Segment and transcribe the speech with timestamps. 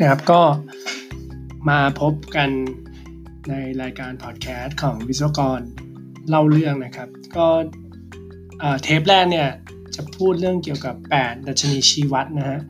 [0.00, 0.42] นะครับก็
[1.68, 2.50] มาพบกัน
[3.50, 5.60] ในรายการพอดแคสต์ของวิศวกร
[6.28, 7.46] เล่าเรื่องนะครับ ก็
[8.82, 9.48] เทปแรกเนี่ย
[9.94, 12.60] จะพูดเรื่องเกี่ยวกับ 8 ดัชนีชีวัดนะฮะ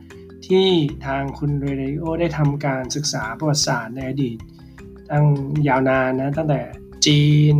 [0.47, 0.67] ที่
[1.05, 4.37] ทางคุณเรเดโอได้ทำการศึกษาประวัติศาสตร์ในอดีต
[5.11, 5.25] ตั้ง
[5.67, 6.61] ยาวนานนะตั้งแต่
[7.05, 7.23] จี
[7.53, 7.55] น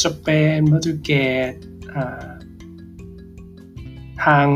[0.00, 0.28] สเป
[0.58, 1.10] นโปรตุเก
[1.50, 1.52] ส
[4.24, 4.46] ทาง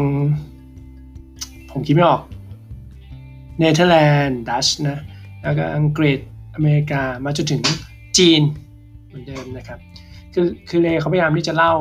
[1.70, 2.22] ผมคิดไม่ออก
[3.60, 5.00] เนเธอร์แลนด์ดัชนะ
[5.42, 6.18] แล้วก็อังกฤษ
[6.55, 7.62] อเมริกามาจนถึง
[8.18, 8.42] จีน
[9.06, 9.78] เหมือนเดิมนะครับ
[10.34, 11.74] คือคือเลเขาพยายามที่จะเล่า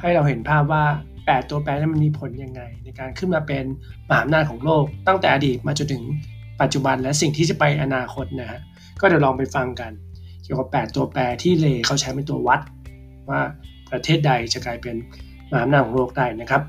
[0.00, 0.84] ให้เราเห็นภาพว่า
[1.16, 3.64] 8 ตัวแปรนั้นมันมีผลยังไง ในการขึ้นมาเป็น
[4.08, 6.02] มหาอำนาจของโลก ตั้งแต่อดีตมาจนถึง
[6.60, 8.60] ปัจจุบันและสิ่งที่จะไปอนาคตนะฮะ
[9.00, 9.92] ก็เดี๋ยวลองไปฟังกัน
[10.42, 12.60] เกี่ยวกับ 8 ตัวแปรที่เลเขาใช้เป็นตัววัด
[13.28, 13.40] ว่า
[13.90, 14.96] ประเทศใดจะกลายเป็น
[15.50, 16.62] มหาอำนาจของโลกได้นะครับ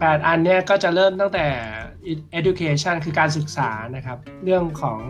[0.00, 1.46] 8 อันเนี้ยก็จะเริ่มตั้งแต่
[2.38, 5.00] education คือการศึกษานะครับ เรื่องของ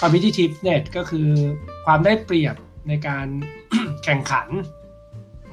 [0.00, 1.28] competitiveness ก็คือ
[1.86, 2.56] ความได้เปรียบ
[2.88, 3.26] ในการ
[4.04, 4.48] แข่งขัน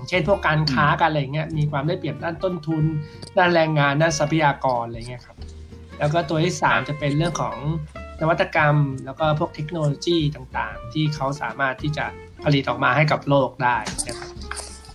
[0.09, 2.83] เช่นพวกการค้ากันอะไรเงี้ยมีความได้เปรียบด้านต้นทุน
[3.37, 5.37] ด้านแรงงานด้านทรัพยากรอะไรเงี้ยครับ
[5.99, 7.57] แล้วก็ตัวที่ 3 จะเป็นเรื่องของ
[8.21, 12.05] นวัตกรรม แล้วก็พวกเทคโนโลยีต่างๆ ที่เขาสามารถที่จะ
[12.43, 14.31] ผลิตออกมาให้กับโลกได้นะครับ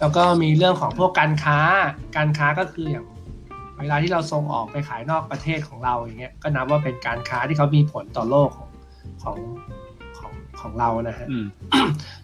[0.00, 1.59] แล้วก็มีเรื่องของพวกการค้า
[2.17, 3.06] การค้าก็คืออย่าง
[3.81, 8.69] เวลาที่เราส่งออกไปขายนอกประเทศของเราอย่างเงี้ยก็นับว่าเป็นการค้าที่เขามีผลต่อโลกของ
[9.23, 9.39] ของ
[10.19, 11.27] ของของเรานะฮะ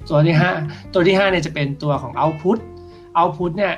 [0.09, 0.51] ตัวที่ห้า
[0.95, 2.59] ตัวที่ห้าเนี่ยจะเป็นตัวของ output
[3.19, 3.75] output เนี่ย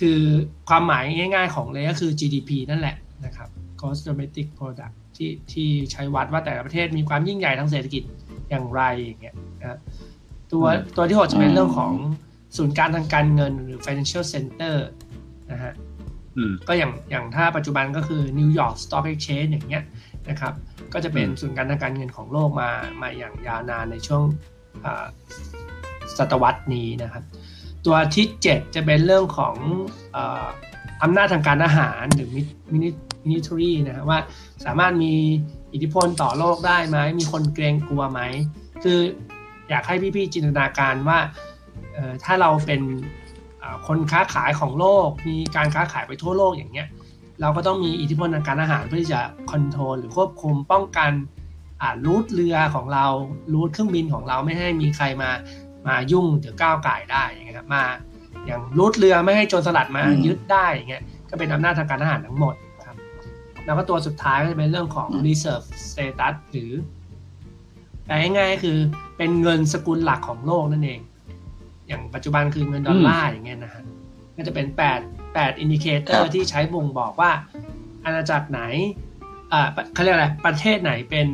[0.00, 0.20] คือ
[0.68, 3.48] ความหมายง่ายๆของเลยก็คือ GDP นั่นแหละนะครับ
[3.80, 8.02] gross domestic product ที่ที่ใช้วัดว่าแต่ละประเทศมีความยิ่งใหญ่ทางเศรษฐกิจ
[8.50, 9.78] อย่างไรอย่างเงี้ยนะ
[10.52, 10.64] ตัว
[10.96, 11.92] ตัวที่หกจะเป็นเรื่องของ
[12.56, 14.76] ศูนย์กลางทางการเงินหรือ financial center
[15.52, 15.72] นะฮะ
[16.68, 19.84] ก็อย่างอย่างถ้าปัจจุบันก็คือ New York Stock Exchange อย่างเงี้ย
[20.30, 20.52] นะครับ
[20.92, 22.70] ก็จะเป็นศูนย์กลางทางการเงินของโลกมา
[23.02, 24.22] มาอย่างยาวนานในช่วง
[26.16, 27.24] ศตวรรษนี้นะครับ
[27.86, 29.54] ตัวที่ 7 จะเป็นเรื่องของ
[31.02, 32.30] อำนาจทางการทหารหรือ
[32.72, 34.18] mili military นะครับว่า
[34.64, 35.14] สามารถมี
[35.72, 38.20] อิทธิพลต่อโลกได้ไหม มีคนเกรงกลัวไหม
[38.84, 38.98] คือ
[39.68, 41.18] อยากให้พี่ๆจินตนาการว่า
[42.24, 42.80] ถ้าเราเป็น
[43.86, 46.88] คนค้าขายของโลก มีการค้าขายไปทั่วโลกอย่างเงี้ย
[47.40, 51.12] เราก็ต้องมีอิทธิพลทางการทหารเพื่อที่จะ control หรือควบคุมป้องกัน
[51.80, 53.06] อ่า route เรือของเรา
[53.52, 55.30] route เครื่องบินของเราไม่ให้มีใครมา
[55.86, 57.84] มายุ่งหรือก้าวก่ายได้อย่างเงี้ยมา
[58.46, 62.54] อย่าง route เรือไม่ให้โจรสลัดมายึดได้อย่างเงี้ยก็เป็นอำนาจทางการทหารทั้งหมด
[62.86, 62.96] ครับ
[63.64, 66.72] แล้วก็ตัวสุดท้ายก็จะเป็นเรื่องของ reserve status หรือ
[68.06, 68.78] แปลง่ายๆคือ
[69.16, 71.00] เป็นเงินสกุลหลักของโลกนั่นเอง
[71.86, 73.82] อย่างปัจจุบันคือเงินดอลลาร์อย่างเงี้ยนะฮะ
[74.36, 74.66] ก็จะเป็น
[75.00, 77.30] 8 8 indicator ที่ใช้บ่งบอกว่า
[78.04, 78.60] อาณาจักรไหน
[79.52, 81.26] อ่าเขาเรียกอะไรประเทศไหนเป็น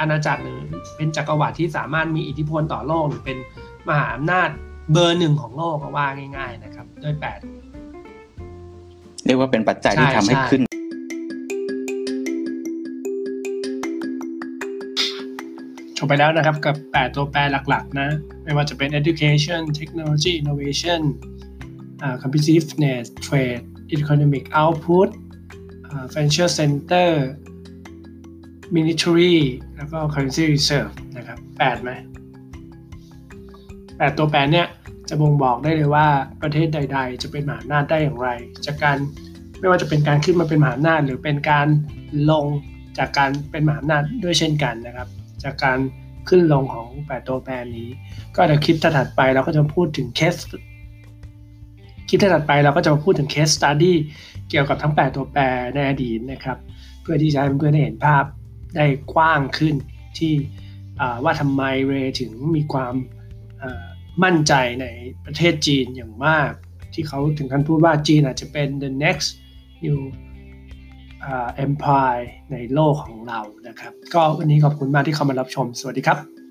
[0.00, 0.58] อาณาจักรหรือ
[0.96, 3.38] เป็นจักรวรรดิที่สามารถมีอิทธิพลต่อโลกหรือเป็น
[3.88, 4.48] มหาอำนาจ
[4.92, 6.06] เบอร์หนึ่งของโลกก็ว่า
[6.36, 7.38] ง่าย ๆ นะครับ ด้วยแปด
[9.26, 10.62] เรียกว่าเป็นปัจจัยที่ทำให้ขึ้น
[16.04, 18.08] บไปแล้วนะครับกับ 8 ตัวแปรหลักๆนะ
[18.44, 21.00] ไม่ว่าจะเป็น education technology innovation
[22.04, 23.62] uh, competitiveness trade
[23.96, 25.08] economic output
[25.90, 27.10] uh, financial center
[28.76, 29.36] military
[29.76, 31.90] แล้วก็ currency reserve นะครับ8ไหม
[34.02, 34.68] 8ตัวแปรเนี่ย
[35.08, 36.06] จะบ่งบอกได้เลยว่า
[36.42, 38.28] ประเทศใด ๆ จะเป็นมหาอำนาจได้อย่างไร
[38.66, 38.96] จากการ
[39.58, 41.66] ไม่ว่าจะเป็นการขึ้นมาเป็นมหาอำนาจหรือเป็นการ
[42.30, 42.46] ลง
[42.98, 45.08] จากการเป็นมหาอำนาจด้วยเช่นกันนะครับ
[45.44, 45.78] จากการ
[46.28, 47.88] ขึ้นลงของแปดตัวแปรนี้
[48.36, 50.34] ก็เดี๋ยวคลิปถัดไปเราก็จะพูดถึงเคส
[52.08, 53.96] คลิปถัดไปเราก็จะมาพูดถึง case study
[54.48, 55.42] เกี่ยวกับทั้ง 8 ตัวแปร
[55.74, 56.58] ในอดีตนะครับ
[57.02, 58.24] เพื่อที่จะให้เพื่อนได้เห็นภาพ
[58.76, 59.74] ได้กว้างขึ้น
[60.18, 60.32] ที่
[61.24, 62.94] ว่าทำไมเรย์ถึงมีความ
[64.24, 64.52] มั่นใจ
[64.82, 64.86] ใน
[65.24, 66.50] ประเทศจีนอย่างมาก
[66.94, 69.28] ที่เขาถึงขั้นพูดว่าจีนอาจจะเป็น the next
[69.84, 69.98] new
[71.56, 72.16] empire
[72.52, 76.41] ในโลกของเรานะครับ ก็วันนี้ขอบคุณมากที่เข้ามารับชม สวัสดีครับ